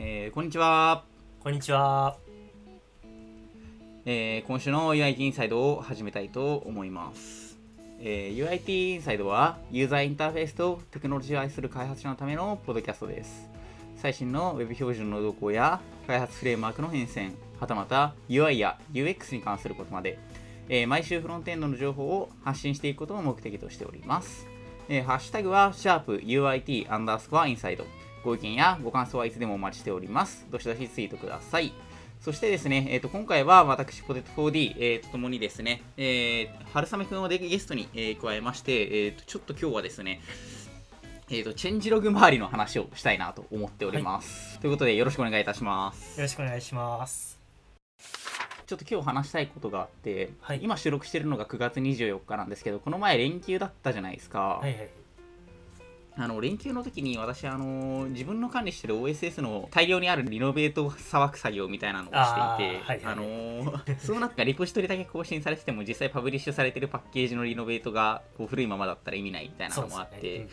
[0.00, 1.02] えーこんにちは、
[1.40, 2.18] こんにちは。
[4.04, 7.58] えー今週の UIT インサイドを始めたいと思います、
[7.98, 13.50] えー UIT インサイドはユーザーインターフェースとテクノロジーを愛する開発者のためのポッドキャストです
[13.96, 20.20] 最新の Web 標準の動向や開発フレームワークの変遷はたまた UI や UX に関することまで、
[20.68, 24.46] えー毎週フロントエンドの情報を発信していくことを目的としております
[24.88, 27.84] えーハッシュタグは、シャープ u i t アンダースコアインサイド。
[28.24, 30.46] ご意見やご感想はいつでもお待ちしております。
[30.50, 31.72] どしどしツイートください。
[32.20, 40.20] そしてですね、えー、と今回は私、ポテト 4D、えーとともにですね、えー、春雨くんをでゲストに、えー加えまして、えーと、ちょっと今日はですね、
[41.30, 44.58] えーと、チェンジログ周りの話をしたいなと思っております。
[44.58, 46.18] ということで、よろしくお願いいたします。
[46.18, 47.38] よろしくお願いします。
[48.66, 54.58] ちょっと今日話したいことがあって、はい今収録してるのが9月24日なんですけど、この前連休だったじゃないですか。
[54.60, 54.88] はいはい。
[56.20, 63.00] あの連休の時に私、あの自分の管理してる OSS の大量にあるリノベート騒く作業みたいなのをしていて、あーはいはい。
[63.04, 70.48] あの その中がリポジトリだけ更新されてても実際パブリッシュされてるパッケージのリノベートがこう古いままだったら意味ないみたいなのもあって、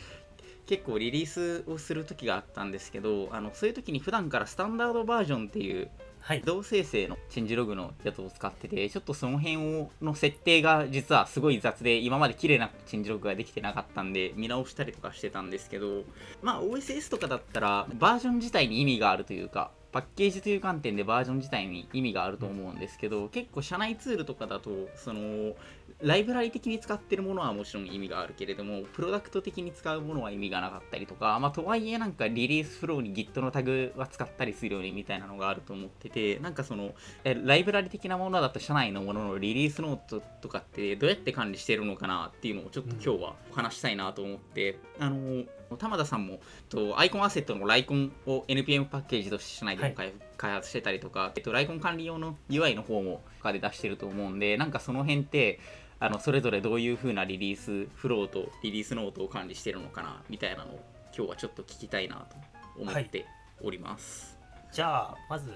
[0.67, 5.89] 結構リリースをする時があったんですけどあのそういう時に普段からスタンダードバージョンっていう
[6.25, 6.63] はい同。
[6.63, 16.01] 生成のチェンジログのやつを使っててちょっとその辺をの設定が実はすごい雑で今まで綺麗なチェンジログができてなかったんで見直したりとかしてたんですけど
[16.41, 25.53] まあ OSS とかだったらバージョン自体に意味があるというかパッケージという観点でバージョン自体に意味があると思うんですけど結構社内ツールとかだとその
[26.01, 36.91] ライブラリ的に使ってるものはもちろん意味があるけれどもプロダクト的に使うものは意味がなかったりとかまあとはいえなんかリリースフローに Git のタグは使ったりするようにみたいなのがあると思っててなんかその
[37.23, 45.43] えライブラリ的なものだと社内のもののリリースノートとかってどうやって管理してるのかなっていうのをちょっと今日はお話したいなと思って、あの
[45.77, 55.59] 玉田さんもとアイコンアセットのライコンを NPM パッケージとして社内でも開,、開発してたりとか、えっと、ライコン管理用の UI の方も他で出してると思うんでなんかその辺って
[55.99, 62.35] あのそれぞれどういう風なリリースフローとリリースノートを管理してるのかなみたいなのを今日はちょっと聞きたいなと
[62.77, 63.25] 思って
[63.61, 64.37] おります。
[64.71, 65.53] じゃあ、まず、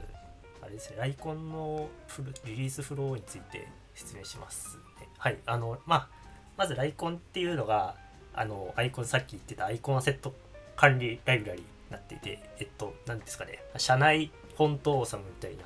[0.62, 5.09] あれですね、ライコンのフルリリースフローについて説明しますね。
[5.18, 5.38] はい。
[5.46, 6.09] あの、まあ、
[6.57, 7.96] まずライコンっていうのが、
[8.34, 10.34] あの、アイコン、さっき言ってたアイコンアセット
[10.75, 15.63] 管理ライブラリになっていて、えっと、なんですかね、社内フォントオーサムみたいな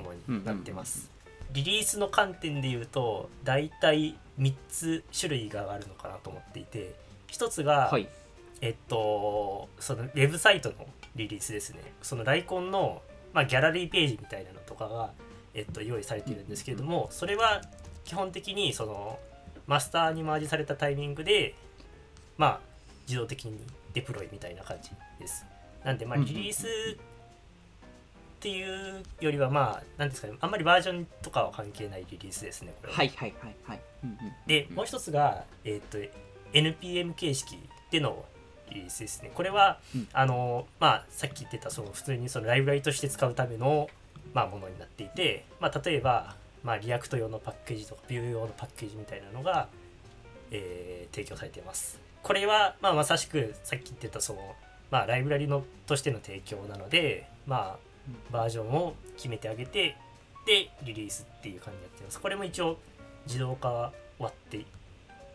[0.00, 1.10] ものになってます。
[1.52, 6.94] リリースの観点で言うと大体3つ種類があるのかなと思っていて
[7.28, 8.08] 1つが、はい、
[8.60, 10.74] えっとそのウェブサイトの
[11.16, 11.80] リリースですね。
[12.02, 15.10] そのライコンの、まあ、ギャラリーページみたいなのとかが、
[15.54, 17.60] えっと、用意されているんですけれどもそれは
[18.04, 19.18] 基本的にその
[19.66, 21.54] マスターにマージされたタイミングで
[22.40, 22.60] まあ
[23.06, 23.60] 自動的に
[23.92, 25.44] デプロイみたいな感じです。
[25.84, 26.68] なんでまあリリースっ
[28.40, 32.98] ていうよりはまあ何ですかねあんまりバージョンとかは関係ないリリースですねこれは。
[32.98, 33.80] はいはいはいはい。
[34.04, 34.16] うんうん。
[34.46, 35.98] でもう一つが、えー、と
[36.54, 37.58] NPM 形式
[37.90, 38.24] での
[38.70, 39.32] リリースですね。
[39.34, 40.08] これは、うん。
[40.14, 43.90] あのまあ、さっき言ってたその普通にそのライブラリとして使うための、
[44.32, 49.68] まあ、ものになっていて、まあ、例えば、まあ、 React 用のパッケージとか Vue 用のパッケージみたいなのが、
[50.50, 54.54] えー提供されていますこれは、まあ、まさしくさっき言ってたその、
[54.90, 57.78] まあ、ライブラリのとしての提供なので、まあ、
[58.30, 59.96] バージョンを決めてあげて
[60.46, 62.20] でリリースっていう感じになっています。
[62.20, 62.78] これも一応
[63.26, 64.64] 自動化は終わって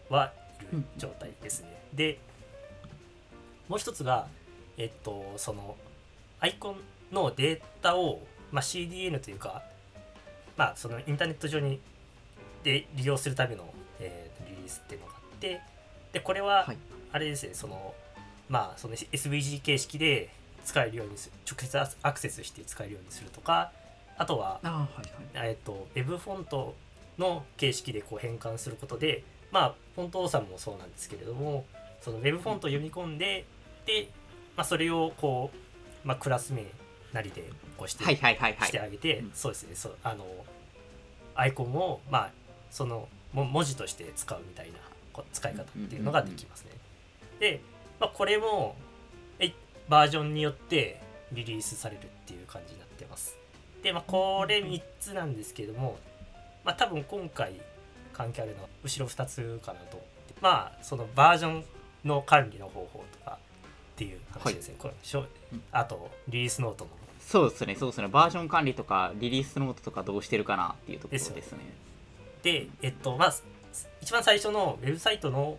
[0.10, 0.32] は
[0.72, 1.70] いる状態ですね。
[1.94, 2.20] で
[3.68, 4.28] もう一つが
[4.78, 5.76] えっとその
[6.40, 6.78] アイコン
[7.12, 8.22] のデータを、
[8.52, 9.64] まあ、CDN というか
[10.58, 11.80] まあそのインターネット上に
[12.64, 13.64] で利用するための、
[14.00, 15.62] えーリリースっていうのがあって
[16.16, 16.78] でこれははい
[17.12, 17.94] あれですねその
[18.50, 20.30] まあその SVG 形式で
[20.66, 23.72] 使えるようにする直接アクセスして使えるようにするとか
[24.18, 24.78] あとはあーは
[25.34, 25.50] いはい。
[25.50, 26.76] えっと、ウェブフォント
[27.18, 31.66] の形式でこう変換することで、まあ、フォントオーサムもそうなんですけれども、
[32.02, 33.46] そのウェブフォントを読み込んで、
[33.86, 34.10] で、
[34.56, 36.64] まあ、それをこう、まあ、クラス名
[37.14, 37.44] なりで
[37.78, 38.80] こうして,、はいはいはいはいして。
[38.80, 40.26] あげて、うんそうですね、そうあの、
[41.36, 42.32] アイコンを、まあ、
[42.72, 44.78] そのも文字として使うみたいな
[45.32, 46.72] 使い方っていうのができますね。
[47.40, 47.62] で、
[48.00, 48.76] まあ、これも、
[49.40, 49.54] え
[49.88, 51.02] バージョンによって
[51.32, 53.38] リリースされるっていう感じになってます。
[53.84, 55.98] で、まあ、これ3つなんですけれども、
[56.64, 57.54] まあ、多分今回
[58.14, 61.66] 関係あるのは後ろ2つかなと思ってまあそのバージョン
[62.06, 63.38] の管理の方法とか
[63.96, 66.92] っていう話ですね、これしょうんあとリリースノートの
[67.22, 68.08] そうですね、そうですね。
[68.08, 71.36] バージョン管理とかリリースノートとかどうしてるかなっていうところですね。
[71.38, 71.58] ですよ
[72.44, 73.34] でえっとまあ
[74.02, 75.58] 一番最初のウェブサイトの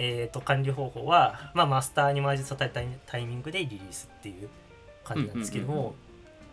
[0.00, 4.48] えー、と管理方法は、まあ、マスターにマージされたタイタイミングでリリースっていう
[5.02, 5.94] 感じなんですけども、うんうんうん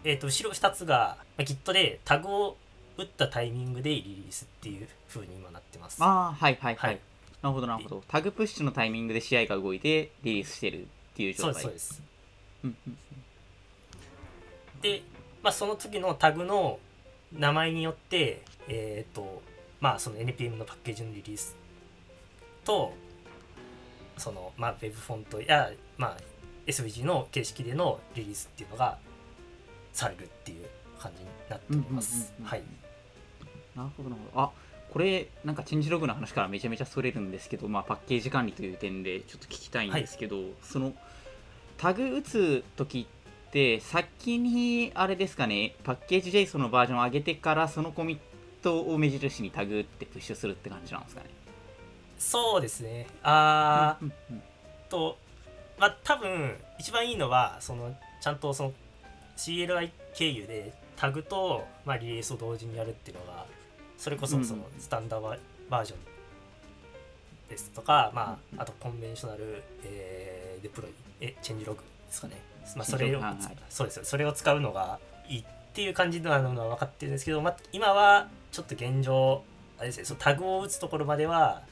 [0.04, 2.58] えー、と後ろ2つが、まあ、Git でタグを
[2.98, 6.04] 打ったタイミングでリリースっていう風に今なってます。
[6.04, 7.00] ああはいはいはい、はい。
[7.42, 8.04] なるほどなるほど。
[8.08, 10.86] タグプッシュのタイミングで試合が動いてリリースしてるっ
[11.16, 11.54] ていう状態。
[11.54, 12.04] ですそうです。
[12.64, 12.98] うんうん
[14.82, 15.02] で、
[15.42, 16.80] まあ、その次のタグの
[17.34, 19.42] 名前によってえっ、と
[19.86, 21.56] まあその NPM のパッケージのリリース
[22.64, 22.92] と
[24.18, 26.18] そのまあ Web フォントやまあ
[26.66, 28.98] SVG の形式でのリリースっていうのが
[29.94, 30.66] されるっていう
[30.98, 32.64] 感じになっておりますはい。
[33.76, 34.44] なるほどなるほど。
[34.46, 34.52] あ
[34.92, 40.94] これなんかチェンジログの話からめちゃめちゃそれるんですけど、まあ、パッケージ管理という点でちょっと聞きたいんですけど、その
[41.78, 48.35] タグ打つ時って先にあれですかねパッケージ JSON のバージョンを上げてからそのコミッ
[48.66, 51.30] トを目印にタグってプッシュするって感じなんですかね。
[52.18, 53.06] そうですね。
[53.22, 54.12] あー
[54.90, 55.18] と
[55.78, 58.74] まあ多分一番いいのはそのちゃんとその
[59.38, 63.46] CLI 経由でタグと、まあ、リリースを同時にやるっていうのが
[63.98, 65.36] それこそうんそのスタンダード
[65.70, 66.00] バージョン
[67.50, 70.92] ですとか、まあ、あとコンベンショナル、えーデプロイ
[71.22, 72.42] えチェンジログですかね、
[72.76, 73.22] まあ、それを、
[73.70, 74.06] そうですよ。
[74.06, 79.44] それを使うのがいいっていう感じなのは分かってるんですけど、まあ、今はちょっと現状
[79.78, 81.64] あれですねそのタグを打つところまでは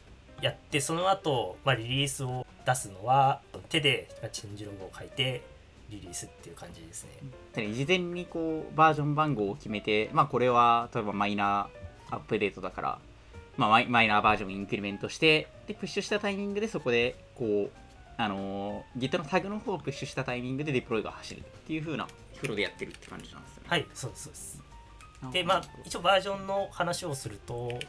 [0.42, 5.42] やってその後、まあリリースを出すのは手でまあチェンジログを書いて
[5.90, 7.06] リリースっていう感じです
[7.56, 7.72] ね。
[7.74, 13.00] 事前にこうバージョン番号を決めて、まあ、これは例えばマイナーアップデートだから、
[13.56, 17.72] まあ、マイマイナーバージョンをインクリメントしてでプッシュしたタイミングでそこでこう、
[18.18, 23.70] あのー Git のタグの方をプッシュしたタイミングでデプロイが走るっていう風なフローでやってるって感じなんですよね。
[23.70, 24.63] はい、そうですそうです。
[25.32, 27.80] でまあ一応バージョンの話をすると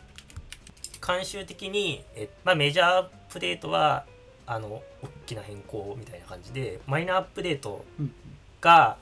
[1.00, 4.06] 慣習的にえ、まあ、メジャーアップデートは
[4.46, 8.12] あの大きな変更みたいな感じでマイナーアップデートうん。
[8.60, 8.96] が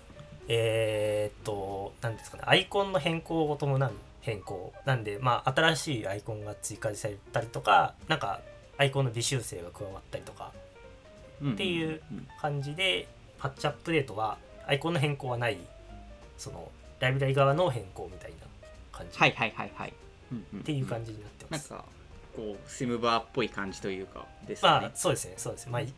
[0.49, 4.73] えーっと何ですかねアイコンの変更を伴う変更。
[4.85, 8.41] なんでまあ新しいアイコンが追加されたりとかなんか
[8.79, 10.53] アイコンの微修正が加わったりとか
[11.41, 11.53] うん。
[11.53, 12.27] っていううん。
[12.41, 13.07] 感じで
[13.39, 15.59] パッチアップデートはアイコンの変更はない
[16.39, 16.71] その
[17.03, 18.37] ライブラリ側の変更みたいな
[18.97, 19.89] 感じ、はいはいはいはい。
[19.91, 21.71] っっていう感じになってます。
[21.73, 21.85] なんか
[22.37, 24.69] こうスムバーっぽい感じというかですね。
[24.71, 25.93] まあそうですねそうですねまあい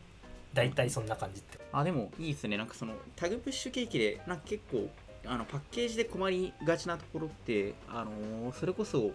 [0.53, 4.89] 大体そんな感じってあでもいいですねなんかそのタグプッシュケーキでなんか結構
[5.27, 9.11] あのパッケージで困りがちなところってあのーそれこそ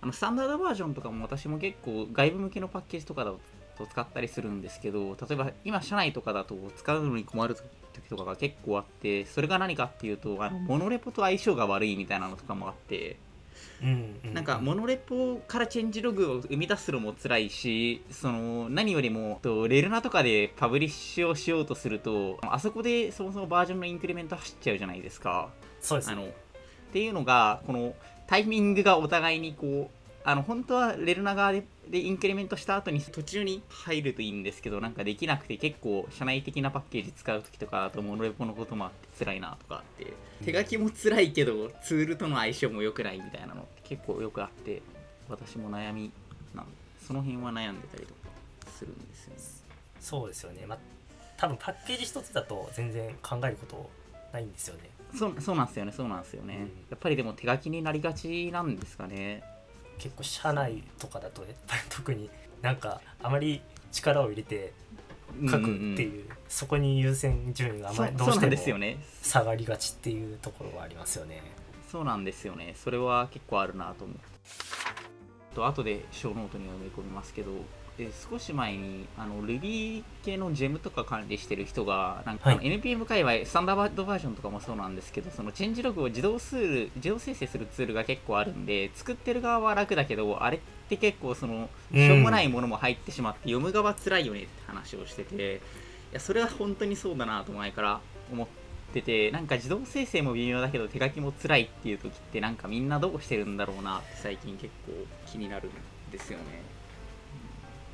[0.00, 3.32] あのスタンダードバージョンとかも私も結構外部向けのパッケージとかだ
[3.76, 13.16] と使ったりするんですけど例えば今社内とかだと使うのに困る時とかが結構あってそれが何かっていうとあのモノレポと相性が悪いみたいなのとかもあって
[13.82, 25.50] うんうなんかモノレポからチェンジログを生み出すのも辛いしその何よりもとレルナとかでパブリッシュをしようとするとあそこでそもそもバージョンのインクリメント走っちゃうじゃないですか。
[25.80, 26.28] そうですねあのっ
[26.92, 27.94] ていうのがこの
[28.26, 40.12] タイミングがお互いにこうあの本当はレルナ側ででインクリメントした後に途中に入るといいんですけどなんかできなくて結構社内的なパッケージ使う時とかあとモノレポのこともあって辛いなとかあって。
[40.44, 44.82] 手書きも辛いけどツールとの相性も良くないみたいなの結構よくあって
[45.28, 46.12] 私も悩み
[46.54, 46.66] なん
[47.00, 48.20] その辺は悩んでたりとか
[48.76, 49.40] するんですよね。
[50.00, 50.66] そうですよね。
[50.66, 50.78] まあ
[51.38, 53.90] 多分パッケージ一つだと全然考えること
[54.32, 54.90] ないんですよね。
[55.14, 55.92] そうそうなんですよね。
[55.92, 56.60] そうなんですよね、うん。
[56.62, 59.42] やっぱりでも手書きになりがちなんですかね
[59.98, 62.30] 結構社内とかだとやっぱり特に
[62.62, 63.60] なんかあまり
[63.92, 64.72] 力を入れて
[65.50, 68.50] 書くっていう、そこに優先順位があまりどうしても。
[68.50, 71.42] ですよね下がりがちっていうところはありますよね。
[71.90, 72.74] そうなんですよね。
[72.76, 74.22] それは結構あるなと思って。
[75.54, 77.50] と後でショーノートに埋め込みますけど
[77.98, 82.58] で少し前にあの Ruby 系の gem とか管理してる人がなんか、はい。
[82.58, 92.06] NPM 界隈 standard-version とかもそうなんですけどその changelog を自動ツール自動生成するツールが結構あるんで作ってる側は楽だけどあれって結構そのうん。
[92.06, 95.56] しょうもないものも入ってしまって読む側辛いよねって話をしてて
[96.12, 98.00] いやそれは本当にそうだなと前から
[98.30, 98.46] 思っ
[98.92, 104.92] ててなんか自動生成も微妙だけど手書きも辛いっていう時ってなんかみんなどうしてるんだろうなって最近結構
[105.26, 105.72] 気になるん
[106.12, 106.75] ですよね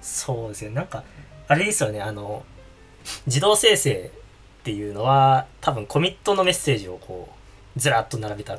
[0.02, 0.70] そうですね。
[0.70, 1.04] なんか
[1.48, 2.02] あれですよね。
[2.02, 2.44] あの
[3.26, 4.10] 自動生成
[4.60, 7.28] っていうのは多分コミットのメッセージをこ
[7.76, 8.58] うずらっと並べた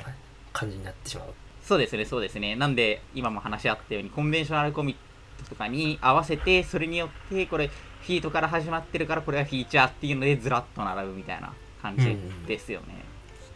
[0.52, 1.28] 感じになってしまう。
[1.64, 2.56] そうですねそうですね。
[2.56, 12.86] なんで今も話し合ったようにコンベンショナルコミットとかに合わせてそれによってこれフィートから始まってるからこれはフィーチャーっていうのでずらっと並ぶみたいな感じですよね、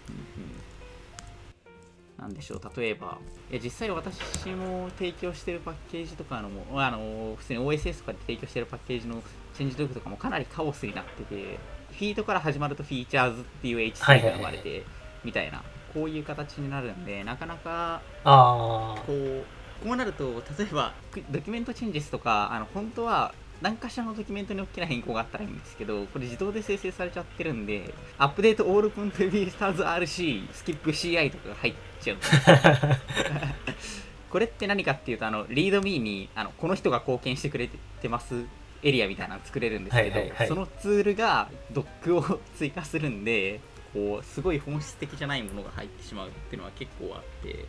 [0.10, 0.57] うんうん
[2.18, 2.80] なんでしょう。
[2.80, 3.18] 例えば
[3.52, 9.22] いや実際私も提供してるパッケージとかのもあの普通に OSS とかで提供してるパッケージの
[9.54, 11.60] チェンジログとかもかなりカオスになってて
[11.92, 14.84] フィートから始まるとフィーチャーズっていう HT が生まれて、
[15.24, 19.46] みたいなこういう形になるんでなかなかあこう
[19.84, 32.32] こうなると例えばクドキュメントチェンジスとかあの本当は何かしらのドキュメントに大きな変更があったらいいんですけどこれ自動で生成されちゃってるんでアップデートオールポントビースターズ RC スキップ CI とかが入っちゃうんです
[34.30, 37.70] これって何かっていうとあのリードミーにあのこの人が貢献してくれ
[38.02, 38.46] てます
[38.84, 43.60] エリアみたいなの作れるんですけど、はいはいはいそのツールがドックを追加するんで
[43.94, 47.66] こうすごい本質的じゃないものが入ってしまうっていうのは結構あって、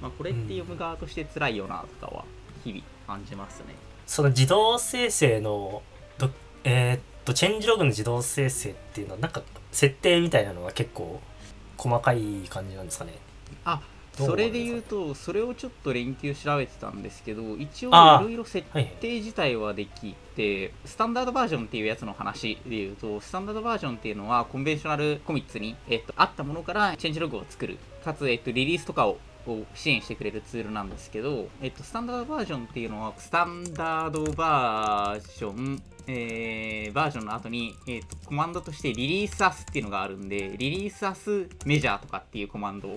[0.00, 2.24] まあ、これって読む側として辛いよなとかは
[2.62, 3.74] 日々感じますね。
[4.06, 5.82] その自動生成の
[6.18, 6.30] ど
[6.64, 11.20] えーっとチェンジログの自動生成っていうのはなんか設定みたいなのは結構
[11.76, 13.12] 細かい感じなんですかね。
[13.64, 13.80] あ
[14.14, 17.92] それで言うとそれをちょっと連休調べてたんですけど一応い
[18.24, 27.78] ろいろ設はいはい定自体はできてスタンダードバージョンっていうやつの話で言うとスタンダードバージョンっていうのはコンベンショナルコミッツに、えっと、あったものからチェンジログを作る。
[28.04, 42.88] かつ、えっと、リリースとかをを支援してくれるツールなんですけど、えっと、スタンダードバージョンっていうのはスタンダードバージョンえーバージョンの後に、えー、とコマンドとしてリリースアスっていうのがあるんでリリースアスメジャーとかっていうコマンド。
[42.88, 42.96] を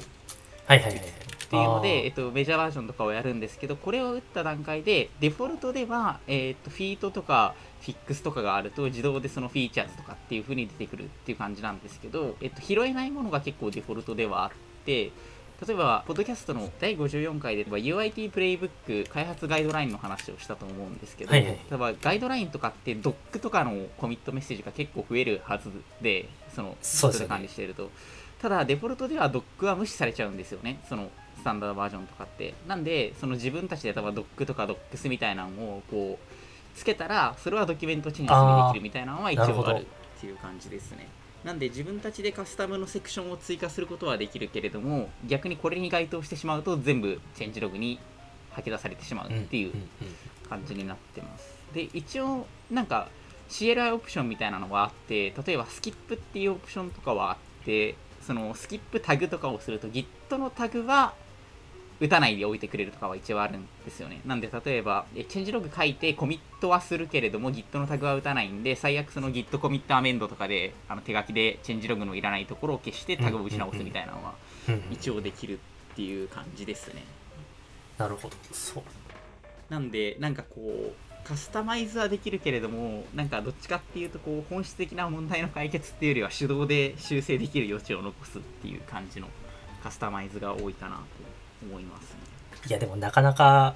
[0.67, 1.35] はいはいはいはい。
[1.45, 14.51] っていうので、えっと、メジャーバージョンとかをやるんですけど、これを打った段階で、デフォルトでは、えっと、フィートとか、フィックスとかがあると、自動でそのフィーチャーズとかっていう風に出てくるっていう感じなんですけど、えっと、拾えないものが結構デフォルトではあっ
[14.85, 15.11] て、
[15.65, 21.51] 例えば、ポッドキャストの第54回で UIT プレイブック開発ガイドラインの話をしたと思うんですけど、はいはい。
[21.51, 25.71] 例えばガイドラインとかってドックとかのコミットメッセージが結構増えるはず
[26.01, 27.89] で、その、そう管理していると。
[28.41, 32.53] ただデフォルトではドックは無視されちゃうんですよねそのスタンダードバージョンとかって。
[32.67, 39.85] なんでその自分たちで多分ドックとかドックスみたいなのをこうつけたらそれはドキュメントチェンジにできるみたいなのは一応あるっ
[40.19, 41.07] ていう感じですね
[41.45, 47.99] なんで自分たちでカスタムのセクションを追加することはできるけれども逆にこれに該当してしまうと全部チェンジログに
[48.49, 49.73] 吐き出されてしまうっていう
[50.49, 51.55] 感じになってます。
[51.73, 53.09] で一応なんか
[53.49, 57.93] CLI オプションみたいなのがあって例えばスキップっていうオプションとかはあって
[58.25, 61.13] そのスキップタグとかをすると Git のタグは
[61.99, 64.21] 打たないで置いてくれるとかは一応あるんですよね。
[64.25, 74.33] なんで例えばえチェンジログ書いてコミットはするけれども Git のタグは打たないんで最悪その Git コミットアメンドとかであの手書きでチェンジログのいらないところを消してタグを打ち直すみたいなのは
[74.91, 75.59] 一応できる
[75.93, 77.03] っていう感じですね。
[77.97, 78.35] なるほど。
[78.51, 78.83] そう。
[79.69, 89.27] なんでなんかこうカスタマイズはできるけれどもなんかどっちかっていうとこう本質的な問題の解決っていうよりは手動で修正できる余地を残すっていう感じの
[89.81, 91.01] カスタマイズが多いかなと
[91.63, 92.19] 思いますね。
[92.67, 93.75] いやでもなかなか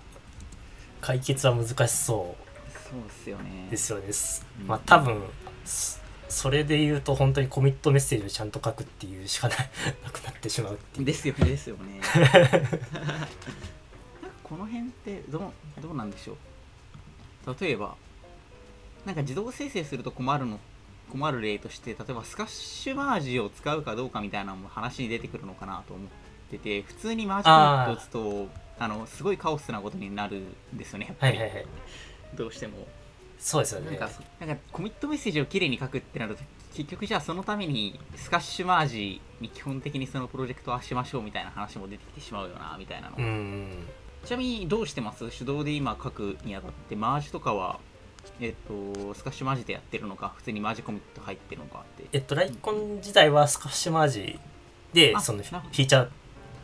[1.01, 2.36] 解決は難しそ
[2.89, 3.65] そうですよね。
[3.67, 4.12] うですよね。
[4.13, 4.67] すうん。
[4.67, 5.21] まあ多分
[5.65, 9.55] そそれで言うと本当にコミットメッセージをちゃんと書くっていうしかな
[10.12, 11.05] くなってしまうっていう。
[11.05, 12.00] ですよねですよね。
[14.43, 16.38] この辺ってどうどうなんでしょ
[17.48, 17.55] う？
[17.59, 17.95] 例えば
[19.05, 20.59] なんか自動生成すると困るの
[21.12, 26.13] 困る例として例えばスカッシュマージを使うかどうかみたいなのも話に出てくるのかなと思って
[26.58, 31.65] て普通にマージコミットを打つとあのすごいカオスなことになるんですよねやっぱり、はいはいはい。
[32.36, 32.88] どうしても。
[33.38, 33.91] そうですよね。
[33.91, 36.44] なんかなんかコミットメッセージをきれいに書くってなると
[36.75, 43.86] 結局じゃあそのためにスカッシュマージに基本的にそのプロジェクトはしましょうみたいな話も出てきてしまうよなみたいなの、うん。
[44.25, 45.29] ちなみにどうしてます？
[45.38, 47.79] 手動で今書くにあたってマージとかは
[48.41, 52.06] えっとスカッシュマージでやってるのか普通にマージコミット入ってるのかって。
[52.12, 54.39] えっとライコン自体はスカッシュマージ
[54.91, 56.10] であそのフィーチャー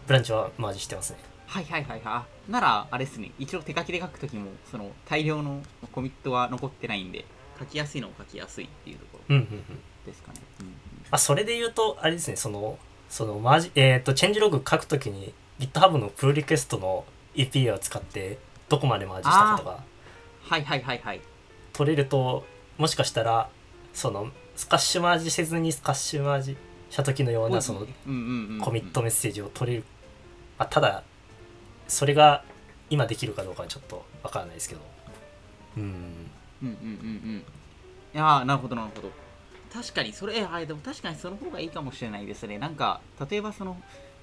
[0.08, 1.20] ブランチはマージしてますね。
[1.48, 2.02] はいはいはいはい。
[2.06, 3.32] あならあれですね。
[3.40, 7.26] 一応手書きで書くときもその大量のコミットは残ってないんで
[7.60, 9.80] 書きやすいのを書きやすいっていうところうんうんうん。
[10.06, 10.74] ですかね、うんうん。
[11.12, 12.36] あそれで言うとあれですね。
[12.36, 12.78] その
[13.10, 18.38] そのマージえっ、とチェンジログ書くときに GitHub のプルリクエストの API を使って
[18.70, 19.84] どこまでマージしたかとか。
[20.42, 21.22] はいはいはいはい。
[21.74, 22.46] 取れると
[22.78, 23.50] もしかしたら
[23.94, 26.58] そのスカッシュマージせずにスカッシュマージ
[26.90, 29.95] した時のようなそのコミットメッセージを取れる、ま
[30.58, 31.04] あ、ただ
[31.88, 32.44] それが
[32.90, 34.82] 今できるかどうかはちょっとわからないですけど。
[35.78, 35.84] うん。
[35.84, 35.90] うん
[36.62, 36.72] うんうんう
[37.38, 37.38] ん。
[38.14, 39.12] いやーなるほどなるほど。
[39.74, 42.58] 確かにそれあれでも確かにその方がいいかもしれないですね。
[42.58, 43.78] なんか例えばその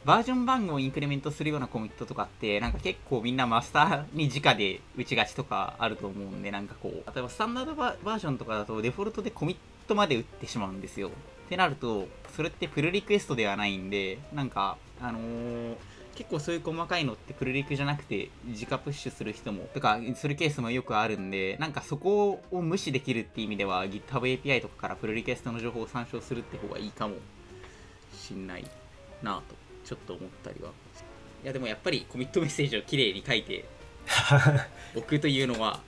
[0.05, 11.09] バージョン番号をインクリメントするようなコミットとかってなんか結構みんなマスターに直で打ちがちとかあると思うんでなんかこう例えばスタンダードババージョンとかだとデフォルトでコミットまで打ってしまうんですよ。
[11.09, 11.11] っ
[11.49, 15.77] てなるとそれってプルリクエストではないんでなんかあのー
[16.15, 27.17] 結構そういう細かいのってプルリクじゃなくて自家プッシュする人もとかするケースもよくあるんでなんかそこを無視できるっていう意味では GitHub API とかからプルリクエストの情報を参照するって方がいいかも
[28.15, 28.65] しんない
[29.23, 29.55] なと
[29.85, 30.71] ちょっと思ったりは。
[31.43, 33.65] いやでもやっぱりコミットメッセージをきれいに書いて
[34.95, 35.81] おくというのは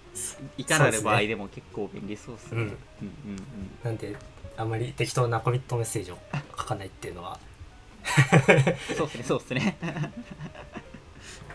[0.59, 2.62] いかなる場合でも結構便利そうですね。
[2.62, 2.76] うんうんうん。
[3.85, 4.16] なんで
[4.57, 6.19] あんまり適当なコミットメッセージを
[6.57, 7.38] 書かないっていうのはうん、
[8.96, 9.76] そうですねそうですね。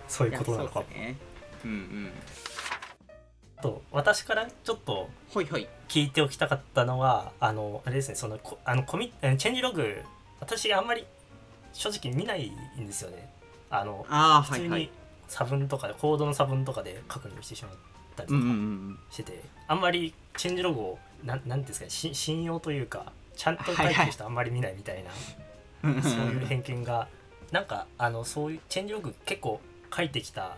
[0.07, 1.15] そういうことなのかね。
[1.63, 2.11] うんうん。
[3.61, 5.67] と私からちょっとはいはい。
[5.87, 10.03] 聞いておきたかったのはあのあれですねそのこあのコミえチェンジログ
[10.39, 11.05] 私あんまり
[11.73, 13.29] 正直見ないんですよね
[13.69, 14.05] あの
[14.43, 14.89] 普通にはいはい。
[15.27, 17.73] 差分とかでコードの差分とかで確認してしまっ
[18.15, 18.99] たりとかうんうんうん。
[19.11, 25.48] してて、あんまりチェンジログをなんなんていうんですかねし信用というかちゃんと書いてる人あんまり見ないみたいな、うん
[25.81, 27.07] そういう偏見が
[27.51, 29.59] なんかあのそういうチェンジログ結構
[29.95, 30.57] 書いてきた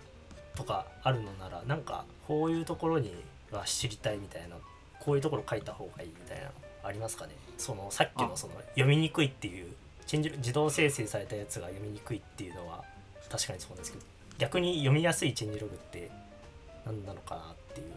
[0.56, 3.14] とかあるのならなんかこういうところに
[3.52, 4.56] は知りたいみたいな
[5.00, 6.52] こういうところ書いた方がいいみたいなの
[6.84, 7.34] ありますかね？
[7.58, 8.38] そのさっきのあ。
[8.38, 9.68] その読みにくいっていう
[10.06, 12.84] チェンジ自動生成されたやつが読みにくいっていうのは
[13.30, 14.04] 確かにそうなんですけど
[14.40, 16.10] 逆に読みやすいチェンジログって
[16.86, 17.94] 何なのかなっていう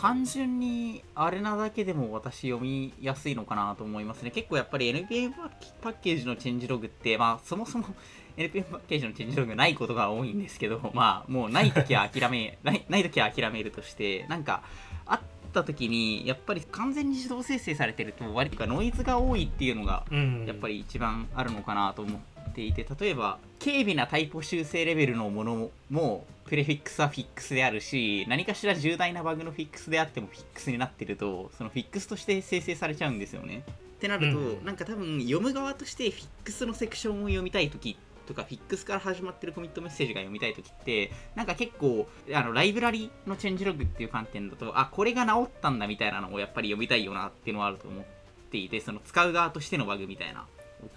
[0.00, 4.32] 単純にあれなだけでも私読みやすいのかなと思いますね。
[4.32, 5.32] 結構やっぱり NPM
[5.80, 7.86] パッケージのチェンジログってまあそもそも
[8.36, 14.64] NPM パッケージのチェンジログないことが多いんですけど まあもうない時は諦め ないない時は諦めるとしてなんか
[15.06, 15.20] あっ
[15.52, 20.44] た時にやっぱり完全に自動生成されてると割とノイズが多いっていうのがうん。
[20.44, 33.64] やっぱり一番あるのかなと思っていて例えば軽微なタイプ修正レベルのものもプレフィックスはフィックスであるし何かしら重大なバグのフィックスであってもフィックスになってるとそのフィックスとして生成されちゃうんですよね。
[33.66, 37.96] ってなると、うんなんか多分読む側としてフィックスのセクションを読みたい時
[38.26, 48.04] とかフィックスから始まってるコミットメッセージが読みたい時ってなんか結構あのライブラリのチェンジログっていう観点だとあこれが治ったんだみたいなのをやっぱり読みたいよなっていうのはあると思っ
[48.50, 50.46] ていてその使う側としてのバグみたいな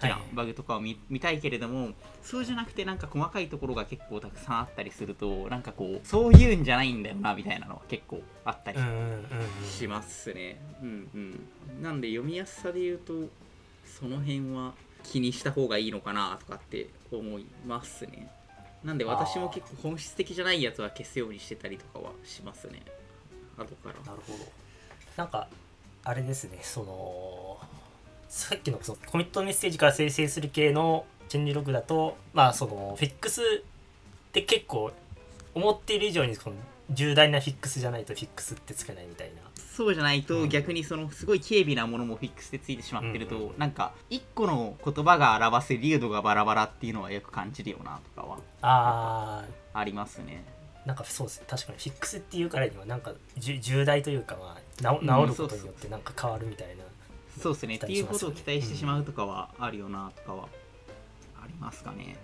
[0.00, 1.90] きなはいバグとかを見,、見たいけれども
[2.22, 8.78] そうじゃなくてなんか細かいところが結構たくさんあったりするとなんかこうそういうんじゃないんだよなみたいなのは結構あったり
[9.68, 10.60] しますね。
[10.82, 11.82] うんうん。
[11.82, 13.12] なんで読みやすさで言うと
[13.84, 18.30] その辺は気にした方がいいのかなとかって思いますね。
[18.84, 22.82] なんで私も結構本質的じゃないやつは消すようにしてたりとかはしますね。
[23.56, 23.94] 後から。
[24.04, 24.44] なるほど
[25.16, 25.48] なんか
[26.04, 27.58] あれですねその
[28.28, 33.44] さっきのそのコミットメッセージから生成する系のチェンジログだとまあそのフィックスっ
[34.32, 34.92] て結構
[35.54, 36.56] 思っている以上にその
[36.90, 39.42] 重大なフィックスじゃないとフィックスってつけないみたいな。
[39.56, 43.58] そうじゃないうんと逆にそのすごい軽微なものもフィックスでついてしまってると、うんうんうん。
[43.58, 50.42] なんか一個の言葉が表す流度がバラバラっていうのはよく感じるよなとかはあありますね。
[50.84, 51.46] ーなんかそうですね。
[51.48, 56.84] 確かにフィックスっていうからにはなんか重大というかまあなおうん治ることによってなんか変わるみたいな、
[57.38, 60.48] そうですねっていうことを期待してしうまうとかはあるよなとかは
[61.42, 62.16] ありますかね。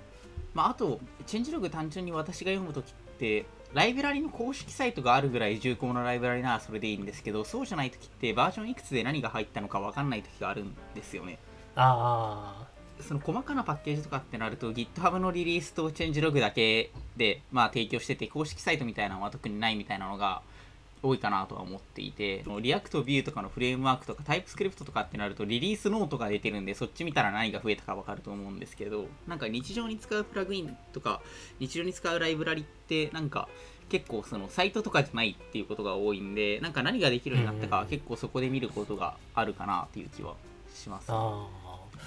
[0.55, 11.39] まあ、あと、チェンジログ単純に私が読むときって、ライブラリの公式サイトがあるぐらい重厚なライブラリならそれでいいんですけど、そうじゃないときってバージョンいくつで何が入ったのか分かんないときがあるんですよね。
[11.75, 12.69] あ
[13.01, 20.43] その細かなパッケージとかってなると GitHub のリリースと changelog だけで、まあ、提供してて公式サイトみたいなのは特にないみたいなのが
[21.05, 31.21] 多いかなとは思っていて React Vue とかのフレームワークとか TypeScript とかってなるとリリースノートが出てるんでそっち見たら何が増えたか分かると思うんですけどなんか日常に使うプラグインとか
[31.61, 33.49] 日常に使うライブラリってなんか
[33.89, 40.35] 結構そのサイトとかじゃないっていうことが多いんでなんか何ができるようになったかは結構そこで見ることがあるかなっていう気は
[40.75, 41.49] します、ま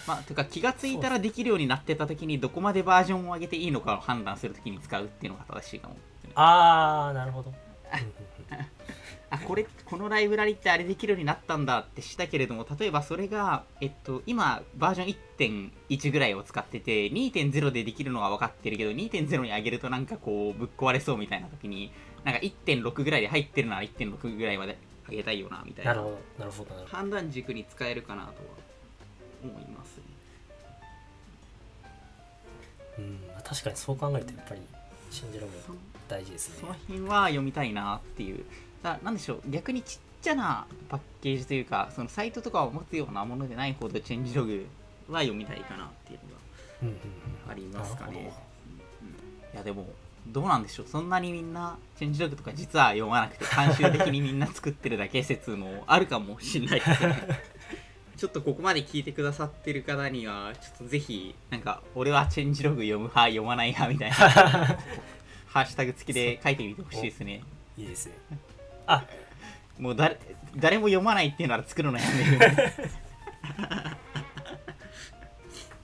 [0.08, 5.96] あ、てか気がついたらできるようになってた時にどこまでバージョンを上げていいのかを判断するときに使うっていうのが正しいかも。
[5.96, 7.54] ーあーなるほど
[9.30, 21.92] あこれこのライブラリってあれできるようになったんだってしたけれども例えばそれが、えっと、今バージョン1.1ぐらいを使ってて2.0でできるのは分かってるけど2.0に上げるとなんかこうぶっ壊れそうみたいな時に
[22.24, 24.78] なんか1.6ぐらいで入ってるなら1.6ぐらいまで
[25.10, 25.94] 上げたいよなみたいな。
[25.94, 28.34] なるほどなるほど判断軸に使えるかなとは
[29.44, 30.04] 思いますね。
[33.00, 34.62] うん確かにそう考えるとやっぱり
[35.12, 35.72] 信じるもそ
[36.08, 36.56] 大事ですね。
[36.60, 38.44] その辺は読みたいなっていう。
[38.84, 39.42] だなんでしょう。
[39.50, 44.66] 逆にちっちゃなパッケージというかそのサイトとかを持つようなものでないほどチェンジログ
[45.10, 46.26] は読みたいかなっていうの
[46.84, 47.00] うんうんうん
[47.48, 48.34] がありますかなるね、
[49.02, 49.88] うんいやでも
[50.28, 50.88] どうなんでしょう。
[50.88, 57.18] そんなにみんなチェンジログとか実は読まなくて慣習的にみんな作ってるだけ説もあるかもしんないですね。
[58.18, 64.78] ちょっとここまで聞いてくださってる方にはちょっとぜひなんか俺はチェンジログ読む派読まない派みたいな
[65.58, 67.42] ハッシュタグ付きで書いてみてほしいですね。
[67.78, 68.14] いいですね。
[68.86, 69.06] あ
[69.80, 70.20] もう誰
[70.56, 72.40] 誰も読まないっていうなら作るのやめる。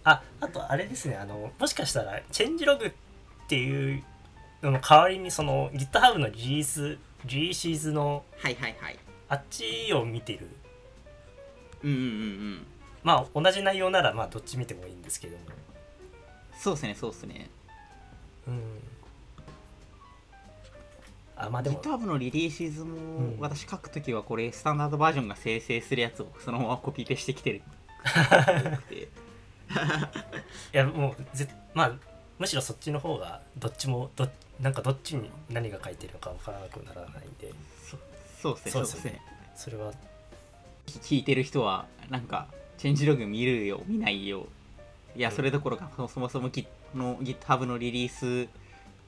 [0.05, 1.15] ああとあれですね。
[1.15, 2.91] あのもしかしたらチェンジログっ
[3.47, 4.03] ていう
[4.61, 8.99] のの代わりにその GitHub のリリースリリーシーズのはいはいはい。
[9.29, 10.47] あっちを見てる。
[11.83, 12.67] うんうんうんうん。
[13.03, 15.43] まあ同じ内容ならまあどっち見てもいいんですけども。
[16.57, 17.49] そうっすねそうっすね。
[18.47, 18.92] うん
[21.45, 21.81] あまあでも。
[21.81, 23.37] GitHub のリリーシーズも、うん。
[23.39, 27.61] 私書くときはこれスタンダードバージョンが生成するやつをそのままコピペしてきてる。
[30.73, 31.93] いやもうぜまあ
[32.37, 34.27] むしろそっちの方がどっちもど
[34.59, 37.53] なんかどっちに何が書いてるのかわからなくならないんで。
[37.83, 37.97] そ
[38.41, 39.21] そうっすねそううっすね。
[39.55, 39.93] それは。
[40.87, 44.47] 聞いてる人はなんかチェンジログ見るよ見ないよ。
[45.15, 45.35] いやうん。
[45.35, 48.49] それどころかそもそも Git の GitHub のリリース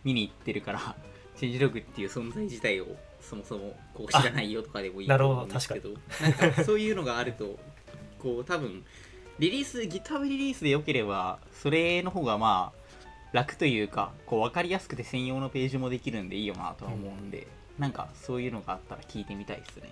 [0.04, 0.95] 見に行ってるから
[1.38, 2.88] チェンジログっていう存在自体を
[3.21, 5.89] そもそもこう知らないよとかでもいいと思うんですけど。
[6.21, 7.58] なんかそういうのがあると
[8.19, 8.84] こう多分
[9.39, 12.86] リリース GitHub リリースで良ければそれの方がまあ
[13.34, 19.91] 楽というかこう分かりやすくて専用のページもできるんでいいよなとは思うんで、なんかそういうのがあったら聞いてみたいですね。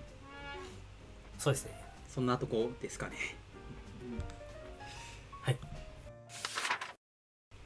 [1.38, 1.73] そうですね。
[2.08, 3.17] そんなとこですかね。
[3.17, 4.42] はい。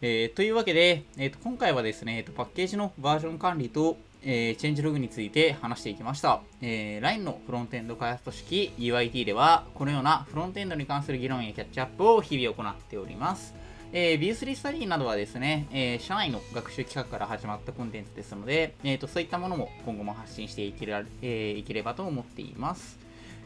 [0.02, 6.42] えーというわけで、えーと今回はですね、えーとパッケージのバージョン管理と、えーチェンジログについて話していきました。
[6.62, 13.56] えー LINE のフロントエンド開発組織 UIT では、このようなフロントエンドに関する議論やキャッチアップを日々行っております。
[13.92, 23.00] えー、View3 スタディなどはですね、えー社内の学習企画から始まったコンテンツですので、えーとそういったものも今後も発信していけら、えーいければと思っています。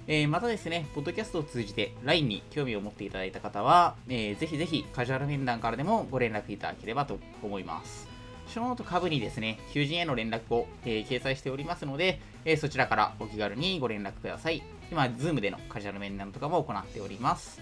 [0.07, 8.07] えーまたですね、ポッドキャストを通じて LINE に興味を持っていただいた方は、えーぜひぜひカジュアル面談からでもご連絡いただければと思います。
[8.47, 14.61] ショーノート下部にですね、求人への連絡を、えー掲載しておりますので、えーそちらからお気軽にご連絡ください。
[14.91, 17.61] 今、Zoom でのカジュアル面談とかも行っております。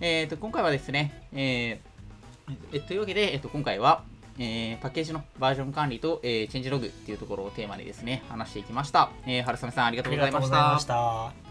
[0.00, 4.02] えーと今回はですね、えーえというわけで、えっと、今回は、
[4.38, 9.10] えーパッケージのバージョン管理と、えーチェンジログっていうところをテーマにですね、話していきました。
[9.26, 9.86] えー、春雨さん。
[9.86, 10.40] ありがとうございま
[10.78, 11.49] した